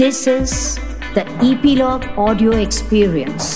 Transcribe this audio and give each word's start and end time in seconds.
This 0.00 0.26
is 0.26 0.52
the 1.14 1.22
Epilogue 1.42 2.02
Audio 2.22 2.56
Experience. 2.62 3.46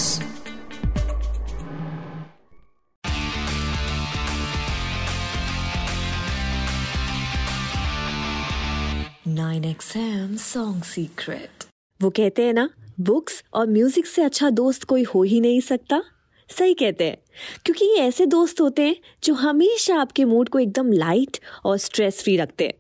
Nine 9.27 9.65
X M 9.65 10.37
song 10.37 10.83
secret 10.83 11.65
वो 12.01 12.11
कहते 12.11 12.43
हैं 12.43 12.53
ना 12.53 12.69
बुक्स 13.01 13.43
और 13.55 13.67
म्यूज़िक 13.71 14.07
से 14.07 14.23
अच्छा 14.23 14.51
दोस्त 14.51 14.85
कोई 14.85 15.03
हो 15.05 15.23
ही 15.23 15.41
नहीं 15.41 15.61
सकता। 15.61 16.03
सही 16.51 16.75
कहते 16.75 17.05
हैं, 17.05 17.17
क्योंकि 17.65 17.85
ये 17.85 18.01
ऐसे 18.07 18.27
दोस्त 18.27 18.61
होते 18.61 18.83
हैं 18.83 18.97
जो 19.25 19.35
हमेशा 19.35 20.01
आपके 20.01 20.25
मूड 20.25 20.49
को 20.49 20.59
एकदम 20.59 20.93
लाइट 20.93 21.41
और 21.65 21.77
स्ट्रेस 21.79 22.23
फ्री 22.23 22.37
रखते 22.37 22.65
हैं। 22.65 22.75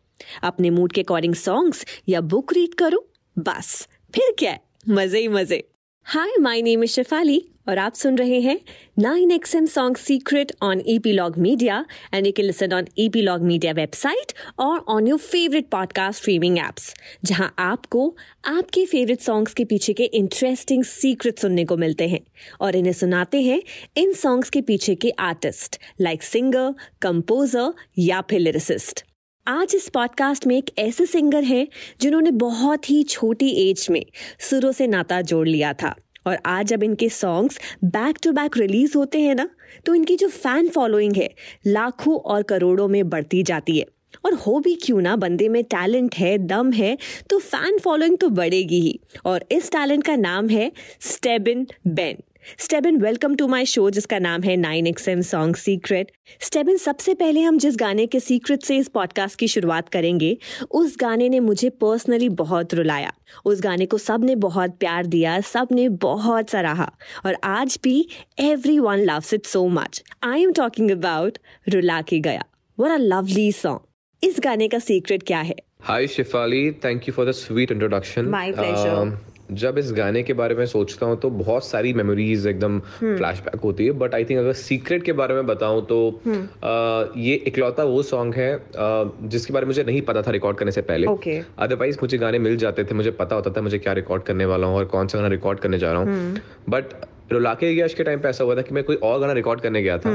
अपने 0.44 0.70
मूड 0.70 0.92
के 0.92 1.00
अकॉर्डिंग 1.00 1.34
सॉन्ग्स 1.34 1.84
या 2.08 2.20
बुक 2.20 2.52
रीड 2.52 2.74
करो 2.74 3.06
बस। 3.46 3.88
फिर 4.14 4.34
क्या? 4.38 4.58
मज़े 4.88 5.20
ही 5.20 5.28
मज़े। 5.28 5.62
Hi 6.06 6.32
my 6.40 6.62
name 6.62 6.84
is 6.84 6.90
Shefali 6.90 7.42
और 7.68 7.78
आप 7.78 7.94
सुन 7.94 8.16
रहे 8.18 8.40
हैं 8.40 8.58
nine 8.98 9.30
X 9.30 9.54
M 9.54 9.66
song 9.66 9.96
secret 9.96 10.52
on 10.62 10.82
epilogue 10.86 11.36
media 11.38 11.84
and 12.14 12.26
you 12.26 12.32
can 12.32 12.46
listen 12.46 12.72
on 12.72 12.86
epilogue 12.98 13.42
media 13.42 13.72
website 13.72 14.32
और 14.58 14.84
on 14.88 15.06
your 15.06 15.18
favourite 15.18 15.68
podcast 15.68 16.20
streaming 16.20 16.58
apps 16.58 16.94
जहाँ 17.24 17.54
आपको 17.58 18.16
आपके 18.44 18.84
फेवरेट 18.86 19.20
सॉन्ग्स 19.20 19.54
के 19.54 19.64
पीछे 19.64 19.92
के 19.92 20.04
इंटरेस्टिंग 20.04 20.84
सीक्रेट 20.84 21.38
सुनने 21.38 21.64
को 21.64 21.76
मिलते 21.76 22.08
हैं 22.08 22.20
और 22.60 22.76
इन्हें 22.76 22.92
सुनाते 22.92 23.42
हैं 23.42 23.62
इन 23.96 24.12
सॉन्ग्स 24.12 24.50
के 24.50 24.60
पीछे 24.60 24.94
के 24.94 25.10
आर्टिस्ट 25.10 25.80
लाइक 26.00 26.22
सिंगर 26.22 26.74
कंपोजर 27.02 27.72
या 27.98 28.20
फिर 28.20 28.40
लिरिसिस्ट 28.40 29.04
आज 29.46 29.74
इस 29.74 29.88
पॉडकास्ट 29.88 30.46
में 30.46 30.56
एक 30.56 30.70
ऐसे 30.78 31.04
सिंगर 31.06 31.44
हैं 31.44 31.66
जिन्होंने 32.00 32.30
बहुत 32.30 32.90
ही 32.90 33.02
छोटी 33.02 33.48
एज 33.60 33.86
में 33.90 34.04
सुरों 34.40 34.72
से 34.72 34.86
नाता 34.86 35.20
जोड़ 35.20 35.46
लिया 35.48 35.72
था। 35.72 35.94
और 36.26 36.38
आज 36.46 36.66
जब 36.66 36.82
इनके 36.82 37.08
songs 37.08 37.58
back 37.84 38.18
to 38.22 38.32
back 38.32 38.56
release 38.56 38.96
होते 38.98 39.20
हैं 39.20 39.34
ना 39.34 39.48
तो 39.86 39.94
इनकी 39.94 40.16
जो 40.16 40.28
फ़ैन 40.28 40.68
फॉलोइंग 40.68 41.16
है, 41.16 41.30
लाखों 41.66 42.16
और 42.16 42.42
करोड़ों 42.42 42.88
में 42.88 43.08
बढ़ती 43.08 43.42
जाती 43.42 43.78
है। 43.78 43.86
और 44.24 44.34
हो 44.34 44.58
भी 44.60 44.74
क्यों 44.74 45.00
ना, 45.00 45.16
बंदे 45.16 45.48
में 45.48 45.62
टैलेंट 45.64 46.14
है, 46.14 46.36
दम 46.38 46.72
है 46.72 46.96
तो 47.30 47.38
फ़ैन 47.38 47.78
फॉलोइंग 47.78 48.18
तो 48.18 48.28
बढ़ेगी 48.28 48.80
ही। 48.80 48.98
और 49.24 49.44
इस 49.52 49.70
टैलेंट 49.72 50.04
का 50.04 50.16
नाम 50.16 50.48
है 50.48 50.72
Stebin 51.00 51.66
Ben 51.86 52.22
Stebin 52.58 52.96
welcome 52.96 53.34
to 53.34 53.46
my 53.48 53.64
show 53.64 53.88
जिसका 53.90 54.18
नाम 54.18 54.42
है 54.42 54.56
nine 54.56 54.86
X 54.86 55.08
M 55.08 55.20
song 55.20 55.56
secret. 55.56 56.10
Stebin 56.40 56.76
सबसे 56.76 57.14
पहले 57.14 57.40
हम 57.40 57.58
जिस 57.58 57.76
गाने 57.76 58.06
के 58.06 58.20
सीक्रेट 58.20 58.62
से 58.62 58.76
इस 58.76 58.88
पॉडकास्ट 58.88 59.38
की 59.38 59.48
शुरुआत 59.48 59.88
करेंगे 59.88 60.36
उस 60.70 60.96
गाने 61.00 61.28
ने 61.28 61.40
मुझे 61.40 61.70
पर्सनली 61.70 62.28
बहुत 62.28 62.74
रुलाया। 62.74 63.12
उस 63.44 63.60
गाने 63.60 63.86
को 63.86 63.98
सबने 63.98 64.36
बहुत 64.36 64.76
प्यार 64.80 65.06
दिया 65.06 65.40
सबने 65.40 65.88
बहुत 65.88 66.50
सराहा। 66.50 66.90
और 67.26 67.36
आज 67.44 67.78
भी 67.84 68.08
everyone 68.78 69.04
loves 69.04 69.34
it 69.34 69.46
so 69.46 69.66
much 69.68 70.02
I 70.22 70.42
am 70.42 70.52
talking 70.52 70.90
about 70.90 71.38
रुला 71.68 72.02
के 72.02 72.18
गया। 72.20 72.44
वर 72.78 72.90
अ 72.90 72.98
लवली 72.98 73.50
सॉन्ग 73.52 74.26
इस 74.28 74.40
गाने 74.44 74.68
का 74.68 74.78
सीक्रेट 74.78 75.22
क्या 75.22 75.40
है? 75.40 75.56
Hi 75.88 76.02
Shifali, 76.12 76.64
thank 76.80 77.06
you 77.08 77.12
for 77.18 77.24
the 77.26 77.32
sweet 77.36 77.70
introduction. 77.74 78.26
My 78.32 78.48
pleasure. 78.52 78.96
Um, 78.96 79.12
जब 79.52 79.78
इस 79.78 79.92
गाने 79.92 80.22
के 80.22 80.32
बारे 80.32 80.54
में 80.54 80.64
सोचता 80.66 81.06
हूँ 81.06 81.16
तो 81.20 81.30
बहुत 81.30 81.66
सारी 81.66 81.92
मेमोरीज 81.92 82.46
एकदम 82.46 82.78
फ्लैशबैक 82.80 83.60
होती 83.60 83.86
है 83.86 83.92
बट 83.92 84.14
आई 84.14 84.24
थिंक 84.24 84.38
अगर 84.38 84.52
सीक्रेट 84.52 85.02
के 85.02 85.12
बारे 85.12 85.34
में 85.34 85.46
बताऊँ 85.46 85.84
तो 85.86 86.20
uh, 86.26 87.18
ये 87.18 87.34
इकलौता 87.34 87.84
वो 87.84 88.02
सॉन्ग 88.02 88.34
है 88.34 88.50
uh, 88.58 89.28
जिसके 89.30 89.52
बारे 89.52 89.66
में 89.66 89.70
मुझे 89.70 89.84
नहीं 89.84 90.02
पता 90.02 90.22
था 90.22 90.30
रिकॉर्ड 90.30 90.56
करने 90.56 90.72
से 90.72 90.82
पहले। 90.82 91.06
Otherwise 91.06 91.94
Okay. 91.94 92.02
मुझे 92.02 92.18
गाने 92.18 92.38
मिल 92.38 92.56
जाते 92.56 92.84
थे 92.84 92.94
मुझे 92.94 93.10
पता 93.10 93.36
होता 93.36 93.50
था 93.50 93.60
मुझे 93.60 93.78
क्या 93.78 93.92
रिकॉर्ड 93.92 94.22
करने 94.22 94.44
वाला 94.44 94.66
हूँ 94.66 94.76
और 94.76 94.84
कौन 94.84 95.06
सा 95.06 95.18
गाना 95.18 95.28
रिकॉर्ड 95.28 95.58
करने 95.58 95.78
जा 95.78 95.92
रहा 95.92 96.02
हूँ। 96.02 96.40
बट 96.68 96.84
रुलाके 97.32 97.74
गया 97.74 97.86
के 97.86 98.04
टाइम 98.04 98.20
पे 98.20 98.28
ऐसा 98.28 98.44
हुआ 98.44 98.56
था 98.56 98.62
कि 98.62 98.74
मैं 98.74 98.84
कोई 98.84 98.96
और 98.96 99.20
गाना 99.20 99.32
रिकॉर्ड 99.32 99.60
करने 99.60 99.82
गया 99.82 99.98
था। 99.98 100.10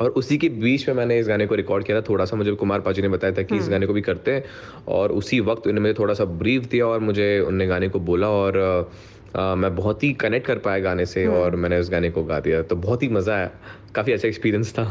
और 0.00 0.10
उसी 0.10 0.38
के 0.38 0.48
बीच 0.48 0.88
में 0.88 0.94
मैंने 0.96 1.18
इस 1.18 1.28
गाने 1.28 1.46
को 1.46 1.54
रिकॉर्ड 1.54 1.84
किया 1.84 1.96
था। 1.96 2.04
थोड़ा 2.08 2.24
सा 2.24 2.36
मुझे 2.36 2.52
कुमार 2.52 2.80
पाजी 2.80 3.02
ने 3.02 3.08
बताया 3.08 3.32
था 3.32 3.42
कि 3.42 3.56
इस 3.56 3.68
गाने 3.68 3.86
को 3.86 3.92
भी 3.92 4.00
करते 4.00 4.34
हैं 4.34 4.44
और 4.88 5.12
उसी 5.12 5.40
वक्त 5.40 5.66
उन्होंने 5.66 5.80
मुझे 5.80 5.94
थोड़ा 5.98 6.14
सा 6.14 6.24
ब्रीफ 6.24 6.66
दिया 6.66 6.86
और 6.86 7.00
मुझे 7.00 7.40
उनने 7.40 7.66
गाने 7.66 7.88
को 7.88 8.00
बोला 8.00 8.28
और 8.28 8.58
अ, 9.36 9.54
मैं 9.54 9.74
बहुत 9.76 10.02
ही 10.04 10.12
कनेक्ट 10.12 10.46
कर 10.46 10.58
पाया 10.58 10.78
गाने 10.78 11.06
से 11.06 11.26
और 11.26 11.56
मैंने 11.56 11.78
उस 11.78 11.90
गाने 11.90 12.10
को 12.10 12.22
गा 12.24 12.40
दिया। 12.40 12.62
तो 12.62 12.76
बहुत 12.76 13.02
ही 13.02 13.08
मज़ा 13.08 13.34
आया। 13.34 13.50
काफ़ी 13.94 14.12
अच्छा 14.12 14.28
एक्सपीरियंस 14.28 14.72
था। 14.72 14.84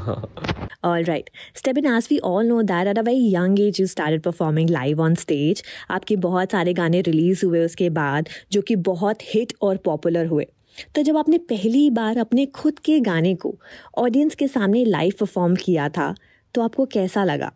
All 0.85 1.03
right. 1.03 1.29
Stebin, 1.53 1.85
as 1.85 2.07
we 2.11 2.19
all 2.19 2.43
know 2.43 2.61
that 2.63 2.87
at 2.87 2.97
a 2.97 3.03
very 3.03 3.25
young 3.33 3.57
age 3.59 3.79
you 3.79 3.87
started 3.87 4.23
performing 4.23 4.69
live 4.75 5.01
on 5.07 5.17
stage. 5.25 5.63
आपके 5.89 6.15
बहुत 6.15 6.51
सारे 6.51 6.73
गाने 6.73 7.01
रिलीज़ 7.01 7.45
हुए 7.45 7.65
उसके 7.65 7.89
बाद 7.89 8.29
जो 8.51 8.61
कि 8.61 8.75
बहुत 8.75 9.17
हिट 9.21 9.53
और 9.61 9.77
पॉपुलर 9.77 10.25
हुए। 10.25 10.45
तो 10.95 11.01
जब 11.01 11.17
आपने 11.17 11.37
पहली 11.37 11.89
बार 11.89 12.17
अपने 12.17 12.45
खुद 12.45 12.79
के 12.79 12.99
गाने 12.99 13.35
को 13.35 13.55
ऑडियंस 13.97 14.35
के 14.35 14.47
सामने 14.47 14.85
लाइव 14.85 15.13
परफॉर्म 15.19 15.55
किया 15.55 15.89
था 15.89 16.15
तो 16.55 16.61
आपको 16.61 16.85
कैसा 16.85 17.23
लगा? 17.23 17.51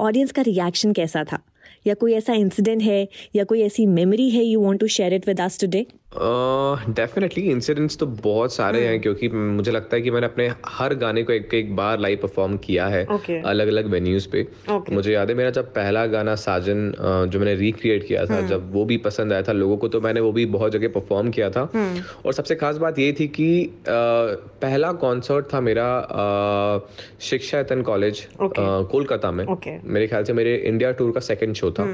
ऑडियंस 0.00 0.32
का 0.32 0.42
रिएक्शन 0.42 0.92
कैसा 0.92 1.24
था? 1.24 1.38
या 1.86 1.94
कोई 1.94 2.12
ऐसा 2.12 2.32
इंसिडेंट 2.32 2.82
है, 2.82 3.08
या 3.36 3.44
कोई 3.44 3.60
ऐसी 3.62 3.86
मेमोरी 3.86 4.30
है 4.30 4.44
you 4.44 4.60
want 4.60 4.80
to 4.80 4.86
share 4.86 5.12
it 5.12 5.28
with 5.28 5.40
us 5.40 5.60
today 5.60 5.86
definitely 6.14 7.42
uh, 7.44 7.50
incidents 7.50 7.96
तो 7.98 8.06
बहुत 8.06 8.52
सारे 8.52 8.84
हैं 8.86 9.00
क्योंकि 9.00 9.28
मुझे 9.28 9.70
लगता 9.70 9.96
है 9.96 10.02
कि 10.02 10.10
मैंने 10.10 10.26
अपने 10.26 10.46
हर 10.66 10.94
गाने 10.94 11.22
को 11.22 11.32
एक 11.32 11.54
एक 11.54 11.74
बार 11.76 11.98
लाइव 12.00 12.18
परफॉर्म 12.22 12.56
किया 12.56 12.86
है 12.86 13.06
Okay. 13.08 13.36
अलग 13.46 13.68
अलग 13.68 13.86
वेन्यूज 13.86 14.26
पे। 14.26 14.46
Okay. 14.70 14.92
मुझे 14.92 15.12
याद 15.12 15.28
है 15.28 15.34
मेरा 15.34 15.50
जब 15.50 15.66
पहला 15.74 16.04
गाना 16.06 16.34
साजन 16.34 16.92
जो 17.32 17.38
मैंने 17.38 17.54
रिक्रिएट 17.54 18.06
किया 18.06 18.24
था 18.26 18.40
जब 18.46 18.72
वो 18.72 18.84
भी 18.84 18.96
पसंद 18.96 19.32
आया 19.32 19.42
था 19.42 19.52
लोगों 19.52 19.76
को 19.76 19.88
तो 19.88 20.00
मैंने 20.00 20.20
वो 20.20 20.32
भी 20.32 20.46
बहुत 20.46 20.72
जगह 20.72 20.88
परफॉर्म 20.88 21.30
किया 21.30 21.50
था। 21.50 21.62
और 22.26 22.32
सबसे 22.32 22.54
खास 22.54 22.76
बात 22.76 22.98
ये 22.98 23.12
थी 23.20 23.28
कि 23.28 23.48
पहला 23.88 24.92
कॉन्सर्ट 24.92 25.46
था 25.54 25.60
मेरा 25.60 25.88
शिक्षा 27.20 27.62
कॉलेज 27.62 28.26
कोलकाता 28.42 29.30
में। 29.30 29.46
मेरे 29.84 30.06
ख्याल 30.06 30.24
से 30.24 30.32
मेरे 30.32 30.56
इंडिया 30.56 30.92
टूर 30.92 31.12
का 31.12 31.20
सेकेंड 31.20 31.54
शो 31.54 31.70
था। 31.70 31.86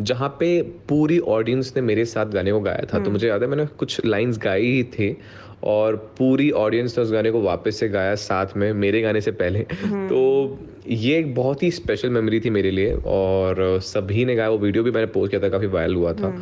जहाँ 0.00 0.28
पे 0.40 0.60
पूरी 0.88 1.18
ऑडियंस 1.18 1.72
ने 1.76 1.82
मेरे 1.82 2.04
साथ 2.04 2.26
गाने 2.26 2.52
को 2.52 2.60
गाया 2.60 2.86
था 2.94 3.02
तो 3.04 3.10
मुझे 3.10 3.28
याद 3.28 3.42
है 3.42 3.48
मैंने 3.48 3.66
कुछ 3.78 4.00
लाइंस 4.06 4.38
गाई 4.38 4.66
ही 4.66 4.82
थी 4.84 5.16
और 5.64 5.96
पूरी 6.18 6.50
ऑडियंस 6.50 6.96
ने 6.98 7.04
उस 7.04 7.12
गाने 7.12 7.30
को 7.30 7.40
वापस 7.42 7.76
से 7.76 7.88
गाया 7.88 8.14
साथ 8.14 8.56
में 8.56 8.72
मेरे 8.72 9.00
गाने 9.02 9.20
से 9.20 9.30
पहले। 9.32 9.60
तो 9.60 10.58
ये 10.88 11.18
एक 11.18 11.34
बहुत 11.34 11.62
ही 11.62 11.70
स्पेशल 11.70 12.10
मेमोरी 12.10 12.40
थी 12.40 12.50
मेरे 12.50 12.70
लिए 12.70 12.94
और 13.06 13.78
सभी 13.82 14.24
ने 14.24 14.34
गाया 14.36 14.48
वो 14.48 14.58
वीडियो 14.58 14.84
भी 14.84 14.90
मैंने 14.90 15.06
पोस्ट 15.06 15.30
किया 15.30 15.42
था 15.42 15.48
काफ़ी 15.48 15.66
वायरल 15.66 15.94
हुआ 15.94 16.12
था 16.12 16.34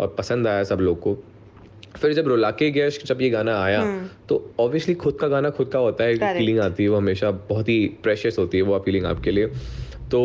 और 0.00 0.14
पसंद 0.18 0.48
आया 0.48 0.62
सब 0.64 0.80
लोग 0.80 1.00
को। 1.00 1.16
फिर 1.96 2.12
जब 2.12 2.28
रुलाके 2.28 2.70
गया 2.70 2.88
जब 2.88 3.22
ये 3.22 3.30
गाना 3.30 3.58
आया 3.62 3.84
तो 4.28 4.36
ऑब्वियसली 4.60 4.94
खुद 4.94 5.16
का 5.20 5.28
गाना 5.28 5.50
खुद 5.50 5.68
का 5.68 5.78
होता 5.78 6.04
है 6.04 6.34
फीलिंग 6.34 6.60
आती 6.60 6.82
है 6.82 6.88
वो 6.88 6.96
हमेशा 6.96 7.30
बहुत 7.30 7.68
ही 7.68 7.78
प्रेशियस 8.02 8.38
होती 8.38 8.58
है 8.58 8.64
वो 8.64 8.78
फीलिंग 8.78 9.04
आपके 9.04 9.30
लिए। 9.30 9.50
तो 10.10 10.20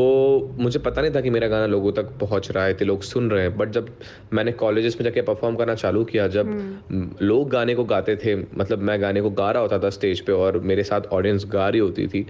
मुझे 0.60 0.80
पता 0.80 1.02
नहीं 1.02 1.12
था 1.12 1.22
कि 1.22 1.30
मेरा 1.30 1.48
गाना 1.48 1.66
लोगों 1.66 1.92
तक 1.92 2.06
पहुँच 2.20 2.50
रहा 2.52 2.64
है 2.66 2.74
थे 2.74 2.86
लोग 2.86 3.02
सुन 3.04 3.30
रहे 3.32 3.42
हैं। 3.42 3.56
बट 3.58 3.72
जब 3.72 3.90
मैंने 4.34 4.52
कॉलेजेस 4.54 4.96
में 4.96 5.04
जाके 5.04 5.22
परफॉर्म 5.22 5.56
करना 5.56 5.76
चालू 5.76 6.04
किया 6.06 6.28
जब 6.28 7.18
लोग 7.22 7.50
गाने 7.50 7.76
को 7.76 7.84
गाते 7.86 8.16
थे 8.16 8.36
मतलब 8.36 8.82
मैं 8.82 9.02
गाने 9.02 9.22
को 9.22 9.30
गा 9.32 9.52
रहा 9.52 9.62
होता 9.62 9.80
था 9.80 9.90
स्टेज 9.90 10.22
पे 10.22 10.32
और 10.32 10.60
मेरे 10.62 10.84
साथ 10.84 11.02
ऑडियंस 11.14 11.46
गा 11.50 11.68
रही 11.70 11.80
होती 11.80 12.08
थी 12.08 12.26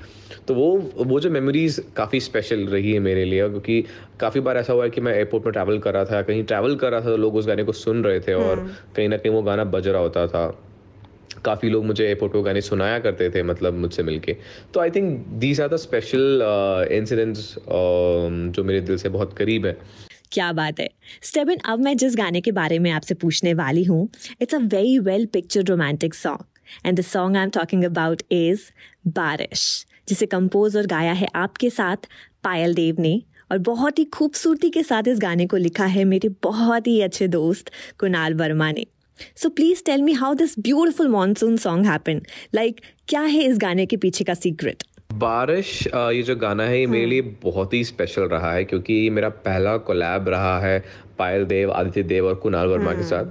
तो 0.48 0.54
वो 0.54 0.76
वो 0.98 1.20
जो 1.20 1.30
मेमोरीज 1.30 1.80
काफ़ी 1.98 2.20
स्पेशल 2.20 2.66
रही 2.68 2.94
है 2.94 3.00
मेरे 3.00 3.26
लिए। 3.26 3.48
क्योंकि 3.50 3.84
काफ़ी 4.20 4.42
बार 4.42 4.58
ऐसा 4.58 4.74
हुआ 4.74 4.84
है 4.84 4.90
कि 4.90 5.02
मैं 5.02 5.14
एयरपोर्ट 5.14 5.46
में 5.46 5.52
ट्रैवल 5.54 5.80
कर 5.80 5.94
रहा 5.94 6.06
था 6.06 6.22
कहीं 6.22 6.44
ट्रैवल 6.44 6.76
कर 6.76 6.92
रहा 6.92 7.02
था 7.02 7.06
तो 7.06 7.18
लोग 7.18 7.36
उस 7.36 7.48
गाने 7.48 7.64
को 7.64 7.72
सुन 7.72 8.04
रहे 8.04 8.20
थे 8.20 8.34
और 8.34 8.68
कहीं 8.96 9.10
ना 9.10 9.18
कहीं 9.18 9.34
वो 9.34 9.42
गाना 9.42 9.64
बज 9.64 9.88
रहा 9.88 10.02
होता 10.02 10.28
था। 10.28 10.48
काफ़ी 11.46 11.70
लोग 11.70 11.86
मुझे 11.86 12.06
एयरपोर्ट 12.06 12.32
पे 12.34 12.38
वो 12.38 12.44
गाने 12.44 12.62
सुनाया 12.64 13.00
करते 13.00 13.30
थे 13.30 13.44
मतलब 13.44 13.74
मुझसे 13.76 14.04
मिलके। 14.04 14.36
तो 14.74 14.80
I 14.80 14.90
think 14.92 15.18
these 15.40 15.62
are 15.62 15.68
the 15.70 15.78
special 15.80 16.42
incidents 16.92 17.54
जो 17.70 18.64
मेरे 18.64 18.82
दिल 18.82 18.98
से 18.98 19.10
बहुत 19.10 19.38
करीब 19.38 19.66
है। 19.66 19.78
क्या 20.32 20.52
बात 20.54 20.80
है। 20.80 20.90
स्टेबिन 21.24 21.60
अब 21.66 21.80
मैं 21.80 21.96
जिस 21.98 22.16
गाने 22.18 22.42
के 22.42 22.52
बारे 22.54 22.80
में 22.80 22.90
आपसे 22.92 23.16
पूछने 23.16 23.54
वाली 23.56 23.84
हूँ 23.84 24.08
it's 24.42 24.56
a 24.56 24.60
very 24.60 24.98
well 25.02 25.26
picture 25.34 25.64
romantic 25.66 26.16
song 26.16 26.86
and 26.86 26.98
the 27.00 27.02
song 27.04 27.38
I 27.38 27.44
am 27.44 27.50
talking 27.52 27.84
about 27.86 28.22
is 28.32 28.62
Baarish 29.10 29.86
जिसे 30.08 30.26
कंपोज 30.26 30.78
और 30.78 30.86
गाया 30.88 31.12
है 31.14 31.28
आपके 31.36 31.70
साथ 31.70 32.08
पायल 32.44 32.74
देव 32.74 32.96
ने, 33.00 33.22
और 33.52 33.58
बहुत 33.60 34.00
ही 34.00 34.04
खूबसूरती 34.08 34.70
के 34.70 34.84
साथ 34.84 35.08
इस 35.08 35.20
गाने 35.20 35.46
को 35.48 35.58
लिखा 35.58 35.86
है 35.88 36.04
मेरे 36.06 36.30
बहुत 36.44 36.88
ही 36.88 37.00
अच्छे 37.02 37.28
दोस्त 37.30 37.70
कुणाल 38.00 38.34
वर्मा 38.34 38.72
ने। 38.72 38.86
So 39.36 39.50
please 39.50 39.84
tell 39.86 40.02
me 40.02 40.14
how 40.14 40.34
this 40.34 40.60
beautiful 40.60 41.08
monsoon 41.08 41.58
song 41.58 41.86
happen 41.86 42.22
like 42.56 42.82
क्या 43.08 43.22
है 43.22 43.44
इस 43.44 43.58
गाने 43.58 43.86
के 43.86 43.98
पीछे 43.98 44.24
का 44.24 44.34
सीक्रेट 44.34 44.84
बारिश 45.14 45.88
ये 45.88 46.22
जो 46.24 46.36
गाना 46.36 46.64
है 46.64 46.80
ये 46.80 46.86
मेरे 46.88 47.06
लिए 47.06 47.22
बहुत 47.44 47.74
ही 47.74 47.84
स्पेशल 47.84 48.22
रहा 48.22 48.52
है 48.54 48.64
क्योंकि 48.64 48.94
ये 48.94 49.10
मेरा 49.10 49.30
पहला 49.30 49.76
कोलैब 49.78 50.30
रहा 50.30 50.60
है। 50.60 50.84
पायल 51.20 51.46
देव 51.46 51.72
आदित्य 51.72 52.04
देव 52.04 52.28
और 52.28 52.36
कुणाल 52.36 52.68
वर्मा 52.68 52.94
के 52.94 53.04
साथ। 53.04 53.26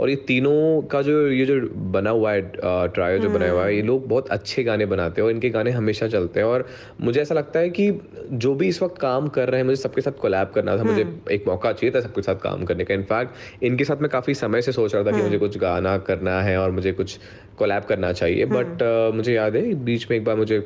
और 0.00 0.10
ये 0.10 0.16
तीनों 0.26 0.82
का 0.82 1.00
जो 1.02 1.26
ये 1.28 1.44
जो 1.46 1.54
बना 1.92 2.10
हुआ 2.10 2.32
है 2.32 2.40
ट्रायो 2.88 3.18
जो 3.18 3.30
बनाया 3.30 3.52
हुआ 3.52 3.64
है 3.64 3.74
ये 3.76 3.82
लोग 3.82 4.06
बहुत 4.08 4.28
अच्छे 4.30 4.62
गाने 4.64 4.86
बनाते 4.86 5.20
हैं 5.20 5.26
और 5.26 5.32
इनके 5.32 5.50
गाने 5.50 5.70
हमेशा 5.70 6.08
चलते 6.08 6.40
हैं। 6.40 6.46
और 6.46 6.66
मुझे 7.00 7.20
ऐसा 7.20 7.34
लगता 7.34 7.60
है 7.60 7.70
कि 7.70 7.90
जो 8.32 8.54
भी 8.54 8.68
इस 8.68 8.82
वक्त 8.82 9.00
काम 9.00 9.28
कर 9.28 9.48
रहे 9.48 9.60
हैं 9.60 9.66
मुझे 9.66 9.76
सबके 9.76 10.00
साथ 10.00 10.18
कोलैब 10.20 10.50
करना 10.54 10.76
था 10.78 10.84
मुझे 10.84 11.06
एक 11.30 11.44
मौका 11.48 11.72
चाहिए 11.72 11.94
था 11.94 12.00
सबके 12.00 12.22
साथ 12.22 12.40
काम 12.42 12.64
करने 12.64 12.84
का। 12.84 12.94
इनफैक्ट 12.94 13.62
इनके 13.62 13.84
साथ 13.84 14.02
मैं 14.02 14.10
काफ़ी 14.10 14.34
समय 14.34 14.62
से 14.62 14.72
सोच 14.72 14.94
रहा 14.94 15.04
था 15.04 15.10
कि 15.10 15.22
मुझे 15.22 15.38
कुछ 15.38 15.58
गाना 15.58 15.96
करना 16.08 16.40
है 16.42 16.56
और 16.58 16.70
मुझे 16.70 16.92
कुछ 16.92 17.18
कोलैब 17.58 17.84
करना 17.84 18.12
चाहिए। 18.12 18.44
बट 18.46 18.82
मुझे 19.14 19.32
याद 19.34 19.56
है 19.56 19.74
बीच 19.84 20.10
में 20.10 20.16
एक 20.16 20.24
बार 20.24 20.36
मुझे 20.36 20.62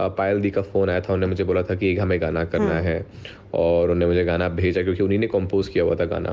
पायल 0.00 0.40
दी 0.40 0.50
का 0.50 0.62
फ़ोन 0.62 0.90
आया 0.90 1.00
था 1.00 1.12
उन्होंने 1.12 1.26
मुझे 1.26 1.44
बोला 1.44 1.62
था 1.62 1.74
कि 1.74 1.90
एक 1.92 1.98
हमें 2.00 2.20
गाना 2.20 2.44
करना 2.44 2.78
है। 2.80 3.04
और 3.54 3.82
उन्होंने 3.82 4.06
मुझे 4.06 4.24
गाना 4.24 4.48
भेजा 4.50 4.82
क्योंकि 4.82 5.02
उन्हीं 5.02 5.18
ने 5.18 5.26
कंपोज 5.28 5.68
किया 5.68 5.84
हुआ 5.84 5.94
था 5.94 6.04
गाना। 6.06 6.32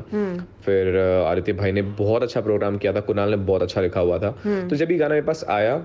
फिर 0.66 0.98
आदित्य 0.98 1.54
भाई 1.56 1.72
ने 1.72 1.82
बहुत 1.82 2.24
अच्छा 2.24 2.42
प्रोग्राम 2.42 2.78
किया 2.78 2.94
था 2.94 3.00
कुणाल 3.04 3.30
ने 3.30 3.38
बहुत 3.46 3.62
अच्छा 3.62 3.82
लिखा 3.82 4.00
हुआ 4.02 4.18
था। 4.20 4.32
तो 4.70 4.76
जब 4.76 4.92
ये 4.92 4.98
गाना 4.98 5.14
मेरे 5.14 5.26
पास 5.26 5.46
आया 5.50 5.82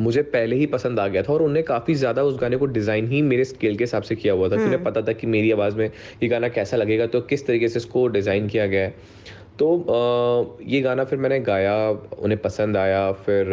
मुझे 0.00 0.22
पहले 0.24 0.56
ही 0.56 0.66
पसंद 0.66 1.00
आ 1.00 1.06
गया 1.08 1.22
था 1.22 1.32
और 1.32 1.42
उन्होंने 1.42 1.62
काफ़ी 1.62 1.94
ज़्यादा 1.94 2.22
उस 2.22 2.36
गाने 2.40 2.56
को 2.56 2.66
डिज़ाइन 2.68 3.08
ही 3.08 3.20
मेरे 3.22 3.44
स्केल 3.44 3.76
के 3.76 3.84
हिसाब 3.84 4.02
से 4.02 4.14
किया 4.14 4.32
हुआ 4.32 4.48
था 4.48 4.56
कि 4.56 4.62
उन्हें 4.62 4.82
पता 4.84 5.02
था 5.02 5.12
कि 5.12 5.26
मेरी 5.26 5.50
आवाज़ 5.50 5.76
में 5.76 5.84
ये 5.86 6.28
गाना 6.28 6.48
कैसा 6.50 6.76
लगेगा 6.76 7.06
तो 7.06 7.20
किस 7.22 7.46
तरीके 7.46 7.68
से 7.68 7.78
इसको 7.78 8.06
डिज़ाइन 8.08 8.48
किया 8.48 8.66
गया 8.66 8.82
है। 8.82 8.94
तो 9.58 10.58
ये 10.66 10.80
गाना 10.80 11.04
फिर 11.04 11.18
मैंने 11.18 11.38
गाया 11.40 11.74
उन्हें 12.18 12.40
पसंद 12.42 12.76
आया 12.76 13.00
फिर 13.26 13.52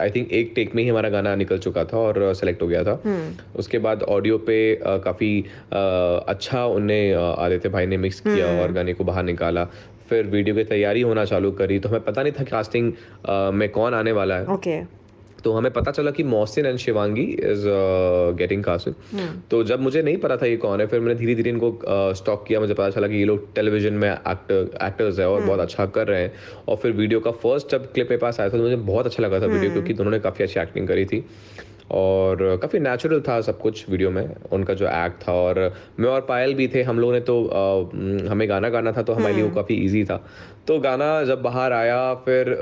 आई 0.00 0.10
थिंक 0.10 0.32
एक 0.32 0.52
टेक 0.54 0.74
में 0.74 0.82
ही 0.82 0.88
हमारा 0.88 1.08
गाना 1.08 1.34
निकल 1.36 1.58
चुका 1.58 1.84
था 1.84 1.98
और 1.98 2.32
सेलेक्ट 2.34 2.62
हो 2.62 2.68
गया 2.68 2.82
था। 2.84 2.98
उसके 3.56 3.78
बाद 3.78 4.02
ऑडियो 4.10 4.38
पे 4.48 4.58
काफ़ी 5.04 5.44
अच्छा 5.72 6.64
उन्हें 6.66 7.14
आदित्य 7.14 7.68
भाई 7.68 7.86
ने 7.86 7.96
मिक्स 7.98 8.20
किया 8.20 8.46
और 8.62 8.72
गाने 8.72 8.94
को 8.94 9.04
बाहर 9.04 9.24
निकाला। 9.24 9.64
फिर 10.08 10.26
वीडियो 10.26 10.54
की 10.56 10.64
तैयारी 10.64 11.00
होना 11.02 11.24
चालू 11.24 11.50
करी 11.52 11.78
तो 11.78 11.88
हमें 11.88 12.04
पता 12.04 12.22
नहीं 12.22 12.32
था 12.32 12.44
कास्टिंग 12.44 12.92
में 13.54 13.68
कौन 13.70 13.94
आने 13.94 14.12
वाला 14.12 14.36
है। 14.36 14.46
Okay. 14.56 14.78
तो 15.44 15.52
हमें 15.52 15.72
पता 15.72 15.90
चला 15.90 16.10
कि 16.10 16.22
Mohsin 16.24 16.66
and 16.66 16.78
Shivangi 16.78 17.24
is 17.44 17.64
getting 18.38 18.62
cast 18.64 18.88
तो 19.50 19.62
जब 19.64 19.80
मुझे 19.80 20.02
नहीं 20.02 20.16
पता 20.16 20.36
था 20.36 20.46
ये 20.46 20.56
कौन 20.56 20.80
है 20.80 20.86
फिर 20.86 21.00
मैंने 21.00 21.14
धीरे 21.14 21.34
धीरे 21.34 21.50
इनको 21.50 21.70
स्टॉक 22.14 22.40
uh, 22.40 22.48
किया 22.48 22.60
मुझे 22.60 22.74
पता 22.74 22.90
चला 22.90 23.08
कि 23.08 23.16
ये 23.16 23.24
लोग 23.24 23.52
टेलीविज़न 23.54 23.94
में 23.94 24.10
एक्टर 24.10 24.70
एक्टर्स 24.86 25.18
है 25.18 25.28
और 25.28 25.38
hmm. 25.38 25.48
बहुत 25.48 25.60
अच्छा 25.60 25.86
कर 25.86 26.06
रहे 26.06 26.22
हैं 26.22 26.32
और 26.68 26.76
फिर 26.76 26.92
वीडियो 26.92 27.20
का 27.20 27.30
फ़र्स्ट 27.42 27.70
जब 27.72 27.92
क्लिप 27.92 28.10
मेरे 28.10 28.20
पास 28.20 28.40
आया 28.40 28.48
था 28.48 28.56
तो 28.56 28.62
मुझे 28.62 28.76
बहुत 28.84 29.06
अच्छा 29.06 29.22
लगा 29.22 29.40
था 29.40 29.46
वीडियो 29.46 29.62
hmm. 29.62 29.72
क्योंकि 29.72 29.94
दोनों 29.94 30.10
ने 30.10 30.20
काफ़ी 30.20 30.44
अच्छी 30.44 30.60
एक्टिंग 30.60 30.88
करी 30.88 31.04
थी 31.04 31.24
और 31.90 32.56
काफ़ी 32.62 32.78
नेचुरल 32.78 33.20
था 33.20 33.40
सब 33.40 33.58
कुछ 33.58 33.88
वीडियो 33.90 34.10
में 34.10 34.26
उनका 34.52 34.74
जो 34.74 34.86
एक्ट 34.86 35.22
था 35.22 35.32
और 35.32 35.58
मैं 36.00 36.08
और 36.08 36.20
पायल 36.20 36.54
भी 36.54 36.68
थे 36.68 36.82
हम 36.82 36.98
लोगों 36.98 37.12
ने 37.12 37.20
तो 37.20 37.36
आ, 37.46 38.30
हमें 38.30 38.48
गाना 38.48 38.68
गाना 38.68 38.92
था 38.92 39.02
तो 39.02 39.12
हमारे 39.12 39.34
लिए 39.34 39.42
वो 39.42 39.48
हम्म। 39.48 39.56
काफ़ी 39.56 39.74
ईजी 39.74 40.04
था 40.04 40.20
तो 40.66 40.78
गाना 40.80 41.22
जब 41.24 41.42
बाहर 41.42 41.72
आया 41.72 42.14
फिर 42.24 42.56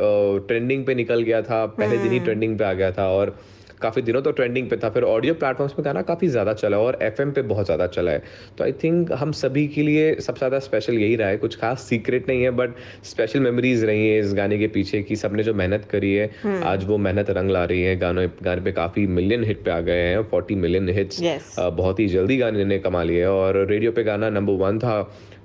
ट्रेंडिंग 0.48 0.84
पे 0.86 0.94
निकल 0.94 1.22
गया 1.22 1.42
था 1.42 1.64
पहले 1.68 1.98
दिन 1.98 2.12
ही 2.12 2.20
ट्रेंडिंग 2.20 2.50
हम्म। 2.50 2.58
पे 2.58 2.64
आ 2.64 2.72
गया 2.72 2.90
था 2.92 3.08
और 3.10 3.36
काफ़ी 3.82 4.02
दिनों 4.02 4.22
तो 4.22 4.30
ट्रेंडिंग 4.32 4.68
पे 4.70 4.76
था 4.76 4.90
फिर 4.90 5.04
ऑडियो 5.06 5.34
प्लेटफॉर्म्स 5.36 5.72
पे 5.74 5.82
गाना 5.82 6.02
काफ़ी 6.04 6.28
ज़्यादा 6.28 6.52
चला 6.54 6.78
और 6.80 6.98
एफएम 7.02 7.32
पे 7.32 7.42
बहुत 7.44 7.66
ज़्यादा 7.66 7.86
चला 7.88 8.10
है 8.10 8.22
तो 8.58 8.64
आई 8.64 8.72
थिंक 8.82 9.12
हम 9.14 9.32
सभी 9.34 9.66
के 9.68 9.82
लिए 9.82 10.14
सबसे 10.16 10.38
ज़्यादा 10.38 10.58
स्पेशल 10.60 10.98
यही 10.98 11.16
रहा 11.16 11.28
है 11.28 11.36
कुछ 11.38 11.56
खास 11.56 11.82
सीक्रेट 11.82 12.28
नहीं 12.28 12.42
है 12.42 12.50
बट 12.56 12.74
स्पेशल 13.04 13.40
मेमोरीज 13.40 13.84
रही 13.84 14.08
है 14.08 14.18
इस 14.18 14.34
गाने 14.34 14.58
के 14.58 14.68
पीछे 14.74 15.02
की 15.02 15.16
सबने 15.16 15.42
जो 15.42 15.54
मेहनत 15.54 15.84
करी 15.90 16.12
है 16.14 16.28
hmm. 16.36 16.62
आज 16.64 16.84
वो 16.84 16.98
मेहनत 17.00 17.30
रंग 17.32 17.50
ला 17.50 17.64
रही 17.64 17.82
है 17.82 17.96
गानों 17.98 18.26
गाने 18.42 18.60
पे 18.62 18.72
काफ़ी 18.72 19.06
मिलियन 19.12 19.44
हिट 19.44 19.64
पे 19.64 19.70
आ 19.70 19.80
गए 19.82 20.00
हैं 20.02 20.22
फोर्टी 20.30 20.54
मिलियन 20.58 20.88
हिट्स 20.90 21.20
बहुत 21.58 22.00
ही 22.00 22.08
जल्दी 22.10 22.36
गाने 22.36 22.64
ने 22.64 22.78
कमा 22.80 23.02
लिए 23.02 23.24
और 23.26 23.64
रेडियो 23.66 23.92
पे 23.92 24.04
गाना 24.04 24.30
नंबर 24.30 24.52
वन 24.62 24.78
था 24.78 24.96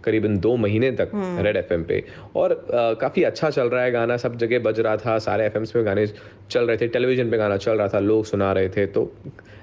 करीबन 0.03 0.37
दो 0.39 0.55
महीने 0.57 0.91
तक 0.91 1.11
रेड 1.43 1.57
एफएम 1.57 1.83
पे। 1.83 2.03
और 2.35 2.53
काफ़ी 3.01 3.23
अच्छा 3.23 3.49
चल 3.49 3.69
रहा 3.69 3.83
है 3.83 3.91
गाना 3.91 4.17
सब 4.17 4.37
जगह 4.37 4.59
बज 4.61 4.79
रहा 4.79 4.97
था 4.97 5.17
सारे 5.19 5.45
एफ़ 5.45 5.57
पे 5.57 5.83
गाने 5.83 6.05
चल 6.51 6.65
रहे 6.65 6.77
थे 6.77 6.87
टेलीविज़न 6.87 7.31
पे 7.31 7.37
गाना 7.37 7.57
चल 7.57 7.77
रहा 7.77 7.87
था 7.87 7.99
लोग 8.01 8.25
सुना 8.25 8.51
रहे 8.53 8.69
थे 8.69 8.85
तो 8.87 9.11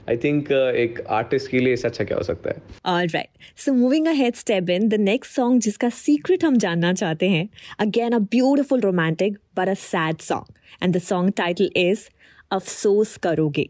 आई 0.08 0.16
थिंक 0.16 0.50
एक 0.52 1.00
आर्टिस्ट 1.10 1.50
के 1.50 1.58
लिए 1.58 1.72
इससे 1.72 1.88
अच्छा 1.88 2.04
क्या 2.04 2.16
हो 2.16 2.22
सकता 2.22 2.50
है? 2.50 2.56
All 2.86 3.06
right 3.08 3.60
so 3.60 3.72
moving 3.72 4.06
ahead 4.06 4.34
step 4.34 4.70
in 4.70 4.88
the 4.88 4.94
next 5.00 5.34
song 5.34 5.60
जिसका 5.60 5.88
सीक्रेट 5.98 6.44
हम 6.44 6.56
जानना 6.56 6.92
चाहते 6.92 7.28
हैं 7.28 7.48
again 7.80 8.12
a 8.12 8.18
beautiful 8.34 8.80
romantic 8.80 9.38
but 9.56 9.68
a 9.68 9.74
sad 9.80 10.20
song 10.22 10.54
and 10.82 10.96
the 10.96 11.00
song 11.02 11.32
title 11.36 11.70
is 11.76 12.08
अफसोस 12.52 13.16
करोगे 13.22 13.68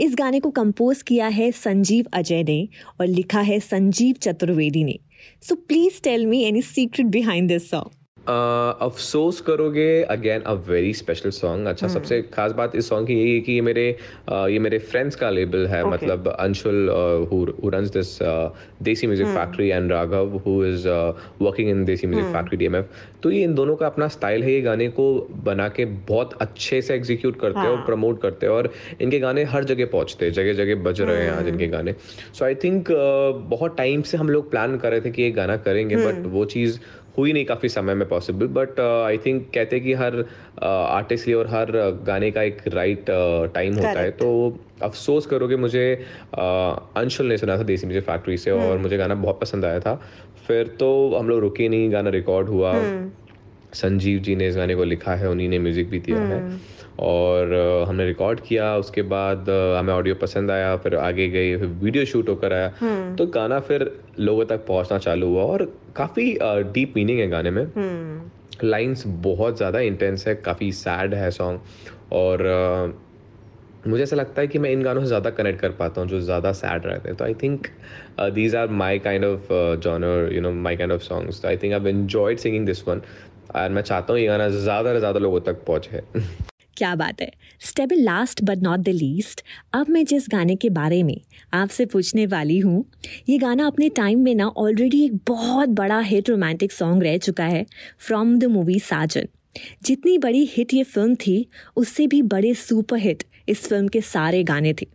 इस 0.00 0.14
गाने 0.18 0.40
को 0.40 0.50
कंपोज 0.50 1.02
किया 1.02 1.26
है 1.28 1.50
संजीव 1.52 2.06
अजय 2.14 2.42
ने 2.42 2.68
और 3.00 3.06
लिखा 3.06 3.40
है 3.40 3.58
संजीव 3.60 4.14
चतुर्वेदी 4.22 4.84
ने। 4.84 4.98
So 5.40 5.56
please 5.56 6.00
tell 6.00 6.24
me 6.24 6.46
any 6.46 6.60
secret 6.60 7.10
behind 7.10 7.50
this 7.50 7.68
song. 7.68 7.92
अफसोस 8.26 9.40
करोगे 9.40 10.02
again 10.10 10.40
a 10.40 10.52
very 10.68 10.92
special 10.94 11.30
song 11.30 11.66
अच्छा 11.66 11.86
hmm. 11.86 11.94
सबसे 11.94 12.20
खास 12.34 12.52
बात 12.52 12.76
इस 12.76 12.88
सॉन्ग 12.88 13.06
की 13.06 13.14
यही 13.14 13.34
है 13.34 13.40
कि 13.40 13.52
ये 13.52 13.60
मेरे 13.60 13.86
uh, 14.28 14.48
ये 14.48 14.58
मेरे 14.58 14.78
फ्रेंड्स 14.80 15.16
का 15.16 15.30
लेबल 15.30 15.66
है. 15.66 15.84
मतलब 15.86 16.28
Anshul 16.28 16.88
who 17.30 17.44
runs 17.70 17.90
this 17.90 18.18
Desi 18.82 19.06
music 19.06 19.26
factory 19.28 19.68
and 19.68 19.92
Raghav 19.92 20.36
who 20.46 20.64
is 20.64 20.88
working 21.42 21.70
in 21.70 21.84
Desi 21.84 22.06
music 22.06 22.32
factory 22.32 22.58
DMF 22.58 22.88
तो 23.22 23.30
ये 23.30 23.42
इन 23.44 23.54
दोनों 23.54 23.76
का 23.76 23.86
अपना 23.86 24.08
स्टाइल 24.08 24.42
है। 24.44 24.52
ये 24.52 24.60
गाने 24.60 24.88
को 24.88 25.04
बना 25.44 25.68
के 25.68 25.84
बहुत 26.08 26.32
अच्छे 26.40 26.80
से 26.82 26.94
एग्जीक्यूट 26.94 27.40
करते 27.40 27.58
हैं 27.58 27.68
और 27.68 27.84
प्रमोट 27.86 28.20
करते 28.22 28.46
हैं 28.46 28.52
और 28.52 28.72
इनके 29.00 29.18
गाने 29.18 29.44
हर 29.44 29.64
जगह 29.64 29.86
पहुँचते 29.92 30.26
हैं। 30.26 30.32
जगह 30.32 30.52
जगह 30.54 30.82
बज 30.82 31.00
रहे 31.00 31.22
हैं 31.22 31.30
आज 31.30 31.48
इनके 31.48 31.66
गाने। 31.68 31.94
सो 32.38 32.44
आई 32.44 32.54
थिंक 32.64 32.90
बहुत 33.50 33.76
टाइम 33.76 34.02
से 34.02 34.16
हम 34.16 34.30
लोग 34.30 34.50
प्लान 34.50 34.76
कर 34.78 34.90
रहे 34.90 35.00
थे 35.00 35.10
कि 35.10 35.22
ये 35.22 35.30
गाना 35.30 35.56
करेंगे 35.68 35.96
बट 35.96 36.26
वो 36.32 36.44
चीज़ 36.56 36.78
हुई 37.18 37.32
नहीं 37.32 37.44
काफ़ी 37.44 37.68
समय 37.68 37.94
में 37.94 38.08
पॉसिबल 38.08 38.46
बट 38.46 38.80
आई 38.80 39.18
थिंक 39.18 39.46
कहते 39.54 39.76
हैं 39.76 39.84
कि 39.84 39.92
हर 39.92 40.24
आर्टिस्ट 40.62 41.22
uh, 41.22 41.28
लिए 41.28 41.36
और 41.36 41.46
हर 41.46 41.70
गाने 42.06 42.30
का 42.30 42.42
एक 42.42 42.62
राइट 42.68 42.98
right, 42.98 43.54
टाइम 43.54 43.72
uh, 43.72 43.78
होता 43.78 44.00
है 44.00 44.10
तो 44.10 44.58
अफसोस 44.82 45.26
करोगे 45.26 45.56
मुझे 45.56 46.04
uh, 46.34 46.38
अंशुल 46.96 47.26
ने 47.26 47.36
सुना 47.36 47.58
था 47.58 47.62
देसी 47.62 47.86
म्यूज़िक 47.86 48.04
फैक्ट्री 48.04 48.36
से 48.36 48.50
और 48.50 48.72
hmm. 48.72 48.82
मुझे 48.82 48.96
गाना 48.96 49.14
बहुत 49.14 49.40
पसंद 49.40 49.64
आया 49.64 49.80
था 49.80 49.94
फिर 50.46 50.66
तो 50.66 51.16
हम 51.18 51.28
लोग 51.28 51.40
रुके 51.40 51.68
नहीं 51.68 51.92
गाना 51.92 52.10
रिकॉर्ड 52.10 52.48
हुआ 52.48 52.72
hmm. 52.72 53.08
संजीव 53.74 54.18
जी 54.18 54.36
ने 54.36 54.48
इस 54.48 54.56
गाने 54.56 54.74
को 54.74 54.84
लिखा 54.84 55.14
है 55.14 55.30
उन्हीं 55.30 55.48
ने 55.48 55.58
म्यूज़िक 55.58 55.90
भी 55.90 55.98
दिया 55.98 56.18
है 56.18 56.50
hmm. 56.50 56.73
और 56.98 57.52
हमने 57.88 58.06
रिकॉर्ड 58.06 58.40
किया 58.40 58.76
उसके 58.76 59.02
बाद 59.04 59.48
हमें 59.78 59.92
ऑडियो 59.94 60.14
पसंद 60.14 60.50
आया 60.50 60.76
फिर 60.76 60.94
आगे 60.96 61.28
गए 61.28 61.56
फिर 61.56 61.68
वीडियो 61.68 62.04
शूट 62.04 62.28
होकर 62.28 62.52
आया। 62.52 62.72
hmm. 62.72 63.16
तो 63.18 63.26
गाना 63.28 63.60
फिर 63.60 63.90
लोगों 64.20 64.44
तक 64.44 64.66
पहुँचना 64.66 64.98
चालू 64.98 65.28
हुआ 65.28 65.42
और 65.44 65.64
काफ़ी 65.96 66.26
डीप 66.72 66.92
मीनिंग 66.96 67.20
है 67.20 67.28
गाने 67.30 67.50
में। 67.50 67.64
Lines 68.64 69.02
hmm. 69.02 69.16
बहुत 69.24 69.56
ज़्यादा 69.56 69.80
इंटेंस 69.82 70.26
है 70.28 70.34
काफ़ी 70.36 70.70
सैड 70.74 71.14
है 71.14 71.30
सॉन्ग 71.30 72.12
और 72.12 73.02
मुझे 73.86 74.02
ऐसा 74.02 74.16
लगता 74.16 74.40
है 74.40 74.48
कि 74.48 74.58
मैं 74.58 74.70
इन 74.70 74.82
गानों 74.82 75.00
से 75.00 75.06
ज़्यादा 75.06 75.30
कनेक्ट 75.30 75.60
कर 75.60 75.70
पाता 75.80 76.00
हूँ 76.00 76.08
जो 76.08 76.20
ज़्यादा 76.20 76.52
सैड 76.52 76.86
रहते 76.86 77.08
हैं। 77.08 77.16
तो 77.16 77.24
I 77.24 77.34
think 77.42 77.66
these 78.34 78.54
are 78.56 78.68
my 78.72 78.98
kind 78.98 79.24
of 79.24 79.52
genre 79.80 80.32
you 80.34 80.40
know 80.40 80.52
my 80.62 80.76
kind 80.76 80.92
of 80.92 81.02
songs 81.02 81.42
तो 81.42 81.48
I 81.48 81.56
think 81.56 81.74
I 81.74 81.90
enjoyed 81.90 82.38
singing 82.38 82.66
this 82.66 82.86
one 82.88 83.02
और 83.54 83.68
मैं 83.70 83.82
चाहता 83.82 84.12
हूँ 84.12 84.20
ये 84.20 84.26
गाना 84.26 84.48
ज़्यादा 84.48 84.92
से 84.92 84.98
ज़्यादा 84.98 85.20
लोगों 85.20 85.40
तक 85.40 85.64
पहुँचे। 85.66 86.02
क्या 86.76 86.94
बात 86.94 87.20
है? 87.20 87.30
Stable 87.60 88.00
last 88.00 88.42
but 88.44 88.62
not 88.62 88.80
the 88.80 88.88
least 88.88 89.42
अब 89.72 89.88
मैं 89.88 90.04
जिस 90.04 90.26
गाने 90.30 90.56
के 90.56 90.70
बारे 90.70 91.02
में 91.02 91.16
आपसे 91.52 91.86
पूछने 91.86 92.26
वाली 92.26 92.58
हूँ, 92.58 92.84
ये 93.28 93.38
गाना 93.38 93.66
अपने 93.66 93.88
टाइम 93.88 94.20
में 94.20 94.34
ना 94.34 94.46
ऑलरेडी 94.48 95.04
एक 95.04 95.14
बहुत 95.28 95.68
बड़ा 95.70 95.98
हिट 96.00 96.30
रोमांटिक 96.30 96.72
सॉन्ग 96.72 97.02
रह 97.02 97.16
चुका 97.18 97.44
है 97.44 97.64
फ्रॉम 97.98 98.36
द 98.38 98.44
मूवी 98.46 98.78
साजन 98.80 99.28
जितनी 99.84 100.16
बड़ी 100.18 100.44
हिट 100.52 100.74
ये 100.74 100.82
फ़िल्म 100.84 101.14
थी, 101.16 101.46
उससे 101.76 102.06
भी 102.06 102.22
बड़े 102.24 102.54
सुपर 102.56 102.98
हिट 102.98 103.22
इस 103.48 103.66
फ़िल्म 103.68 103.88
के 103.88 104.00
सारे 104.00 104.42
गाने 104.44 104.72
थे। 104.72 104.86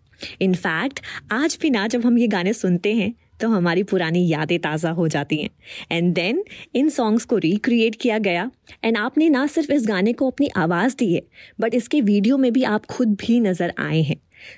इनफैक्ट 0.41 0.99
आज 1.31 1.57
भी 1.61 1.69
ना 1.69 1.87
जब 1.87 2.05
हम 2.05 2.17
ये 2.17 2.27
गाने 2.27 2.53
सुनते 2.53 2.93
हैं 2.93 3.13
तो 3.41 3.47
हमारी 3.47 3.83
पुरानी 3.83 4.27
यादें 4.27 4.57
ताज़ा 4.59 4.91
हो 4.91 5.07
जाती 5.07 5.37
हैं 5.37 5.49
एंड 5.91 6.13
देन 6.13 6.43
इन 6.75 6.89
सॉन्ग्स 6.89 7.25
को 7.25 7.37
रिक्रिएट 7.37 7.95
किया 7.95 8.17
गया 8.19 8.49
एंड 8.83 8.97
आपने 8.97 9.29
ना 9.29 9.45
सिर्फ़ 9.47 9.71
इस 9.71 9.87
गाने 9.87 10.13
को 10.13 10.29
अपनी 10.29 10.49
आवाज़ 10.57 10.95
दी 10.99 11.13
है 11.13 11.21
बट 11.59 11.73
इसके 11.73 12.01
वीडियो 12.01 12.37
में 12.37 12.51
भी 12.53 12.63
आप 12.63 12.85
खुद 12.85 13.15
भी 13.21 13.39
नज़र 13.39 13.73
आए 13.79 14.01
हैं 14.01 14.17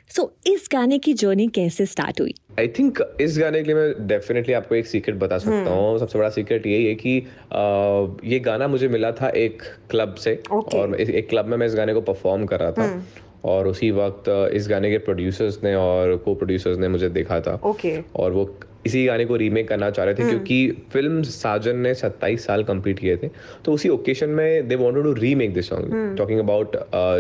सो 0.10 0.22
so, 0.22 0.48
इस 0.48 0.68
गाने 0.72 0.98
की 1.00 1.14
जर्नी 1.14 1.48
कैसे 1.48 1.86
स्टार्ट 1.86 2.22
हुई 2.22 2.34
आई 2.60 2.68
थिंक 2.70 3.00
इस 3.22 3.38
गाने 3.40 3.60
के 3.60 3.66
लिए 3.66 3.76
मैं 3.76 4.08
डेफिनेटली 4.08 4.54
आपको 4.54 4.76
एक 4.76 4.88
सीक्रेट 4.88 5.18
बता 5.18 5.38
सकता 5.38 5.64
hmm. 5.64 5.70
हूँ 5.70 6.00
सबसे 6.00 6.20
बड़ा 6.20 6.30
सीक्रेट 6.30 6.68
यही 6.68 6.86
है 6.86 6.96
कि 6.96 7.18
आ, 7.20 8.30
ये 8.30 8.40
गाना 8.40 8.68
मुझे 8.68 8.88
मिला 8.88 9.12
था 9.12 9.30
एक 9.38 9.62
क्लब 9.92 10.16
से 10.16 10.36
okay. 10.46 10.76
और 10.76 10.96
एक 10.96 11.30
क्लब 11.30 11.46
में 11.46 11.58
मैं 11.58 11.68
इस 11.68 11.76
गाने 11.76 11.94
को 11.94 12.02
परफॉर्म 12.02 12.46
कर 12.46 12.60
रहा 12.60 12.72
था 12.72 12.94
hmm. 12.94 13.20
और 13.44 13.68
उसी 13.68 13.90
वक्त 13.92 14.30
इस 14.54 14.68
गाने 14.70 14.90
के 14.92 14.98
प्रोड्यूसर्स 14.98 15.60
ने 15.64 15.74
और 15.76 16.16
को 16.26 16.34
प्रोड्यूसर्स 16.36 16.78
ने 16.78 16.88
मुझे 16.88 17.10
देखा 17.10 17.40
था 17.42 17.60
okay. 17.62 17.98
और 18.16 18.32
वो 18.32 18.46
इसी 18.86 19.06
गाने 19.06 19.26
को 19.26 19.36
रीमेक 19.36 19.68
करना 19.68 19.90
चाह 19.90 20.06
रहे 20.06 20.16
थे 20.16 20.22
हम्म। 20.22 20.32
क्योंकि 20.32 20.88
फ़िल्म 20.94 21.22
साजन 21.24 21.78
ने 21.78 21.94
27 21.96 22.46
साल 22.46 22.64
कंप्लीट 22.64 23.00
किए 23.00 23.18
थे। 23.18 23.30
तो 23.66 23.74
उसी 23.74 23.90
ओकेशन 23.90 24.30
में 24.30 24.68
they 24.68 24.76
wanted 24.76 25.04
to 25.04 25.14
remake 25.14 25.54
this 25.54 25.70
song 25.70 26.18
talking 26.18 26.40
about 26.40 26.76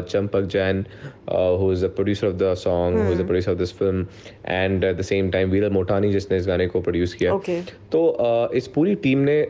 Champak 0.09 0.47
Jain 0.51 0.85
who 1.29 1.71
is 1.73 1.85
the 1.85 1.89
producer 1.89 2.27
of 2.27 2.35
the 2.35 2.53
song 2.57 2.99
who 2.99 3.11
is 3.11 3.21
the 3.21 3.25
producer 3.25 3.51
of 3.51 3.59
this 3.59 3.73
film 3.77 4.05
and 4.45 4.83
at 4.83 4.97
the 4.97 5.01
same 5.01 5.31
time 5.31 5.49
Viral 5.49 5.69
Motani 5.69 6.11
जिसने 6.11 6.37
इस 6.37 6.47
गाने 6.47 6.67
को 6.67 6.81
produce 6.81 7.13
किया। 7.13 7.33
Okay. 7.33 7.59
तो 7.91 8.05
uh, 8.21 8.55
इस 8.55 8.67
पूरी 8.67 8.95
team 8.95 9.19
ने 9.19 9.41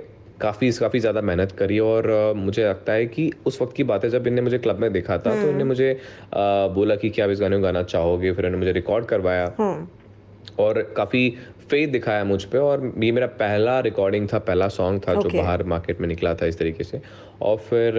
काफ़ी 0.42 0.72
काफ़ी 0.72 1.00
ज़्यादा 1.00 1.22
मेहनत 1.22 1.52
करी 1.52 1.80
और 1.80 2.10
uh, 2.12 2.38
मुझे 2.38 2.64
लगता 2.64 2.94
है 2.94 3.06
कि 3.06 3.32
उस 3.46 3.62
वक्त 3.62 3.76
की 3.76 3.84
बात 3.84 4.04
है 4.04 4.10
जब 4.10 4.28
इन्हें 4.28 4.44
मुझे 4.44 4.58
क्लब 4.58 4.80
में 4.80 4.92
देखा 4.94 5.18
था 5.18 5.42
तो 5.42 5.50
इन्हें 5.50 5.64
मुझे 5.64 5.94
uh, 5.94 6.74
बोला 6.76 6.96
कि 6.96 7.10
क्या 7.10 7.26
आप 7.26 7.32
इस 7.32 7.42
गाने 7.42 7.56
को 7.56 7.64
गाना 7.64 7.84
चाहोगे? 7.84 8.32
फिर 8.32 8.46
इन्होंने 8.46 8.66
मुझे 8.66 8.72
रिकॉर्ड 8.72 9.06
करवाया। 9.06 9.46
और 10.60 10.82
काफ़ी 10.98 11.34
फेथ 11.72 11.88
दिखाया 11.88 12.24
मुझ 12.24 12.44
पर 12.44 12.60
और 12.60 12.92
ये 13.04 13.12
मेरा 13.12 13.28
पहला 13.42 13.80
रिकॉर्डिंग 13.80 14.28
था 14.34 14.40
पहला 14.40 14.68
सॉन्ग 14.68 15.02
था 15.02 15.14
okay. 15.14 15.30
जो 15.30 15.38
बाहर 15.38 15.64
मार्केट 15.74 16.02
में 16.02 16.08
निकला 16.08 16.34
था 16.34 16.46
इस 16.46 16.60
तरीके 16.60 16.84
से। 16.84 17.02
और 17.42 17.58
फिर 17.70 17.98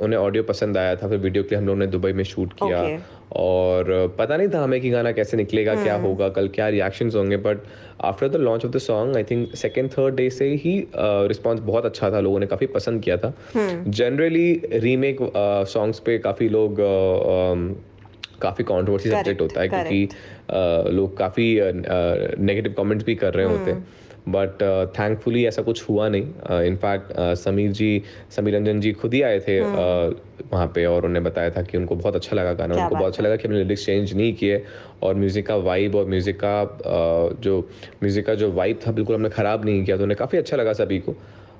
उन्हें 0.00 0.18
ऑडियो 0.20 0.42
पसंद 0.42 0.78
आया 0.78 0.94
था 0.96 1.08
फिर 1.08 1.18
वीडियो 1.18 1.44
क्लिप 1.44 1.60
हम 1.60 1.66
लोगों 1.66 1.78
ने 1.78 1.86
दुबई 1.86 2.12
में 2.12 2.24
शूट 2.24 2.52
किया। 2.52 2.82
Okay. 2.84 2.98
और 3.36 4.14
पता 4.18 4.36
नहीं 4.36 4.48
था 4.48 4.62
हमें 4.62 4.80
कि 4.80 4.90
गाना 4.90 5.12
कैसे 5.12 5.36
निकलेगा 5.36 5.74
क्या 5.82 5.94
होगा 5.96 6.28
कल 6.28 6.48
क्या 6.48 6.68
रिएक्शंस 6.68 7.14
होंगे 7.14 7.36
but 7.36 7.62
after 8.00 8.28
the 8.28 8.36
launch 8.36 8.64
of 8.64 8.72
the 8.72 8.78
song 8.78 9.16
I 9.16 9.24
think 9.24 9.54
second 9.54 9.90
third 9.90 10.14
day 10.14 10.28
से 10.30 10.48
ही 10.64 10.76
रिस्पांस 11.28 11.60
बहुत 11.60 11.84
अच्छा 11.84 12.10
था 12.10 12.20
लोगों 12.20 12.38
ने 12.40 12.46
काफ़ी 12.46 12.66
पसंद 12.66 13.02
किया 13.02 13.16
था। 13.16 13.32
जनरली 13.88 14.52
रीमेक 14.72 15.18
सॉन्ग्स 15.68 15.98
पे 15.98 16.18
काफ़ी 16.18 16.48
लोग 16.48 16.80
अ, 16.80 17.52
अम, 17.52 17.74
काफ़ी 18.42 18.64
कॉन्ट्रोवर्सी 18.64 19.10
सब्जेक्ट 19.10 19.40
होता 19.40 19.60
है 19.60 19.68
क्योंकि 19.68 20.08
लोग 20.94 21.16
काफ़ी 21.16 21.46
नेगेटिव 21.62 22.74
कमेंट्स 22.78 23.06
भी 23.06 23.14
कर 23.14 23.34
रहे 23.34 23.46
होते 23.46 23.70
हैं। 23.70 23.86
बट 24.28 24.62
थैंकफुली 24.98 25.44
ऐसा 25.46 25.62
कुछ 25.62 25.88
हुआ 25.88 26.08
नहीं। 26.08 26.62
इनफैक्ट 26.66 27.12
समीर 27.38 27.72
जी 27.72 28.02
समीर 28.36 28.54
रंजन 28.54 28.80
जी 28.80 28.92
खुद 28.92 29.14
ही 29.14 29.20
आए 29.22 29.40
थे 29.40 29.60
वहाँ 29.60 30.66
पे 30.74 30.84
और 30.86 30.96
उन्होंने 30.96 31.20
बताया 31.20 31.50
था 31.50 31.62
कि 31.62 31.78
उनको 31.78 31.96
बहुत 31.96 32.16
अच्छा 32.16 32.36
लगा 32.36 32.52
गाना 32.52 32.74
उनको 32.74 32.94
बहुत 32.94 33.12
अच्छा 33.12 33.22
लगा 33.22 33.36
कि 33.36 33.48
हमने 33.48 33.58
लिरिक्स 33.58 33.84
चेंज 33.86 34.14
नहीं 34.14 34.32
किए 34.34 34.62
और 35.02 35.14
म्यूज़िक 35.14 35.46
का 35.46 35.56
वाइब 35.68 35.94
और 35.96 36.06
म्यूज़िक 36.08 36.40
का 36.44 37.34
जो 37.42 37.60
म्यूज़िक 38.02 38.26
का 38.26 38.34
जो 38.34 38.50
वाइब 38.52 38.80
था 38.86 38.92
बिल्कुल 38.92 39.16
हमने 39.16 39.28
ख़राब 39.30 39.64
नहीं 39.64 39.84
किया 39.84 39.96
तो 39.96 40.02
उन्हें 40.02 40.18
काफ़ी 40.18 40.38
अच्छा 40.38 40.56
लगा 40.56 40.72
सभी 40.72 40.98
को। 40.98 41.14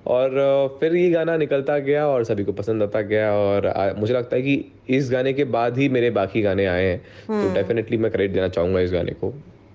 और 0.06 0.76
फिर 0.80 0.96
ये 0.96 1.10
गाना 1.10 1.36
निकलता 1.36 1.78
गया 1.78 2.06
और 2.06 2.24
सभी 2.24 2.44
को 2.44 2.52
पसंद 2.52 2.82
आता 2.82 3.00
गया 3.00 3.32
और 3.32 3.66
आ, 3.66 3.92
मुझे 3.92 4.14
लगता 4.14 4.36
है 4.36 4.42
कि 4.42 4.64
इस 4.88 5.10
गाने 5.12 5.32
के 5.32 5.44
बाद 5.44 5.78
ही 5.78 5.88
मेरे 5.88 6.10
बाकी 6.10 6.42
गाने 6.42 6.66
आए 6.66 6.84
हैं। 6.84 6.98
तो 7.26 7.54
डेफिनेटली 7.54 7.96
मैं 7.96 8.10
क्रेडिट 8.10 8.34
देना 8.34 8.48
चाहूँगा 8.48 8.80
इस 8.80 8.92
गाने 8.92 9.12
को। 9.12 9.34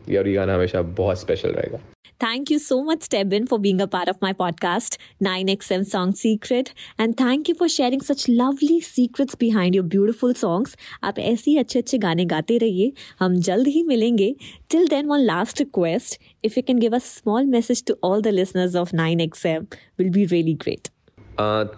ये 0.09 0.17
और 0.17 0.27
ये 0.27 0.33
गाना 0.33 0.55
हमेशा 0.55 0.81
बहुत 0.81 1.19
स्पेशल 1.19 1.49
रहेगा। 1.49 1.79
Thank 2.20 2.50
you 2.50 2.58
so 2.58 2.82
much, 2.84 3.00
Stebin, 3.00 3.48
for 3.48 3.58
being 3.58 3.80
a 3.80 3.86
part 3.86 4.08
of 4.08 4.20
my 4.22 4.32
podcast, 4.32 4.96
9XM 5.20 5.84
Song 5.84 6.14
Secret. 6.14 6.72
And 6.98 7.16
thank 7.16 7.48
you 7.48 7.54
for 7.54 7.68
sharing 7.68 8.00
such 8.00 8.28
lovely 8.28 8.80
secrets 8.80 9.34
behind 9.34 9.74
your 9.74 9.84
beautiful 9.84 10.34
songs. 10.34 10.76
आप 11.04 11.18
ऐसे 11.18 11.50
ही 11.50 11.56
अच्छे 11.58 11.78
अच्छे 11.78 11.98
गाने 11.98 12.24
गाते 12.34 12.58
रहिए 12.58 12.92
हम 13.20 13.36
जल्द 13.48 13.68
ही 13.68 13.82
मिलेंगे 13.92 14.34
Till 14.70 14.88
then, 14.88 15.08
one 15.14 15.26
last 15.26 15.60
request. 15.64 16.18
If 16.42 16.56
you 16.56 16.64
can 16.70 16.80
give 16.86 16.92
a 16.92 17.00
small 17.00 17.46
message 17.56 17.84
to 17.90 17.98
all 18.02 18.20
the 18.28 18.32
listeners 18.32 18.74
of 18.84 18.92
9XM, 19.02 19.66
will 19.98 20.10
be 20.10 20.26
really 20.26 20.56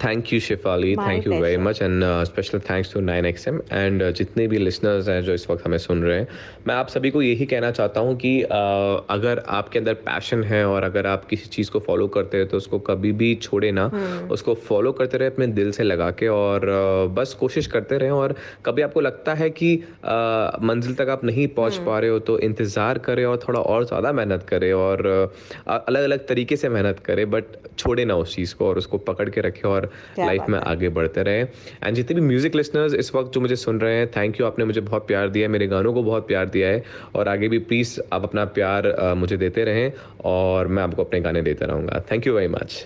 Thank 0.04 0.34
you 0.34 0.40
Shifali 0.40 0.96
My 0.96 1.08
thank 1.08 1.28
you 1.28 1.34
very. 1.42 1.58
Much 1.58 1.82
and 1.82 2.04
special 2.26 2.60
thanks 2.60 2.94
to 2.94 3.00
nine 3.00 3.26
X 3.26 3.48
M 3.48 3.60
and 3.72 4.04
जितने 4.12 4.48
भी 4.48 4.58
listeners 4.58 5.10
हैं 5.10 5.22
जो 5.24 5.34
इस 5.34 5.50
वक्त 5.50 5.66
हमें 5.66 5.78
सुन 5.78 6.04
रहे 6.04 6.18
हैं 6.20 6.28
मैं 6.68 6.76
आप 6.76 6.88
सभी 6.88 7.10
को 7.10 7.22
यही 7.22 7.46
कहना 7.46 7.72
चाहता 7.72 8.00
हूँ 8.00 8.16
कि 8.16 8.32
uh, 8.44 9.02
अगर 9.10 9.44
आपके 9.48 9.80
अंदर 9.80 9.94
पैशन 9.94 10.44
है 10.44 10.66
और 10.66 10.84
अगर 10.84 11.08
आप 11.08 11.26
किसी 11.26 11.50
चीज़ 11.50 11.72
को 11.72 11.80
फॉलो 11.80 12.08
करते 12.08 12.38
हैं 12.38 12.48
तो 12.48 12.58
उसको 12.58 12.80
कभी 12.80 13.12
भी 13.12 13.34
छोड़े 13.36 13.72
ना। 13.72 13.90
hmm. 13.90 14.32
उसको 14.32 14.54
फॉलो 14.54 14.92
करते 14.92 15.18
रहे 15.18 15.28
अपने 15.28 15.48
दिल 15.48 15.72
से 15.72 15.84
लगा 15.84 16.10
के 16.12 16.28
और 16.28 16.62
uh, 16.62 17.16
बस 17.18 17.34
कोशिश 17.34 17.68
करते 17.68 17.98
रहें 17.98 18.12
और 18.12 18.36
कभी 18.66 18.82
आपको 18.82 19.02
लगता 19.02 19.34
है 19.34 19.50
कि 19.50 19.76
uh, 19.78 20.64
मंजिल 20.64 20.96
तक 20.96 21.10
आप 21.10 21.24
नहीं 21.24 21.48
पहुँच 21.48 21.78
पा 21.78 22.00
रहे 22.00 22.10
हो 22.10 22.20
तो 22.20 22.40
इंतज़ार 22.40 22.98
करें 22.98 23.26
और 23.26 23.40
थोड़ा 23.48 23.60
और 23.60 23.86
ज़्यादा 23.86 24.12
मेहनत 24.12 24.44
करें 24.44 24.74
और 24.74 25.06
अलग 25.68 26.04
अलग 26.04 26.28
तरीके 26.28 26.56
से 26.56 26.70
मेहनत 26.70 27.00
करें 27.00 27.30
बट 27.32 27.44
छोड़े 27.78 28.06
ना 28.06 28.16
उस 28.16 28.36
चीज़ 28.36 28.56
को 28.56 28.68
और 28.68 28.78
उसको 28.78 28.98
पकड़ 28.98 29.30
के 29.30 29.42
रखें। 29.42 29.50
और 29.66 29.90
लाइफ 30.20 30.46
में 30.50 30.60
आगे 30.60 30.90
बढ़ते 30.90 31.24
रहें। 31.24 31.48
एंड 31.84 31.96
जितने 31.96 32.20
भी 32.20 32.28
म्यूज़िक 32.28 32.56
लिसनर्स 32.56 32.94
इस 32.94 33.14
वक्त 33.16 33.34
जो 33.34 33.42
मुझे 33.42 33.56
सुन 33.56 33.80
रहे 33.80 33.96
हैं 33.96 34.08
थैंक 34.12 34.40
यू 34.40 34.46
आपने 34.46 34.66
मुझे 34.66 34.82
बहुत 34.82 35.08
प्यार 35.08 35.30
दिया 35.30 35.48
है 35.48 35.52
मेरे 35.52 35.68
गानों 35.68 35.94
को 35.94 36.04
बहुत 36.04 36.28
प्यार 36.28 36.46
दिया 36.48 36.70
है। 36.70 36.84
और 37.16 37.28
आगे 37.28 37.48
भी 37.50 37.60
प्लीज़ 37.62 38.00
आप 38.14 38.24
अपना 38.24 38.46
प्यार 38.56 38.94
मुझे 39.18 39.38
देते 39.38 39.64
रहें 39.64 39.92
और 40.26 40.68
मैं 40.68 40.84
आपको 40.84 41.04
अपने 41.04 41.22
गाने 41.22 41.42
देता 41.42 41.66
रहूँगा। 41.66 42.04
Thank 42.12 42.28
you 42.28 42.34
very 42.34 42.48
much 42.48 42.86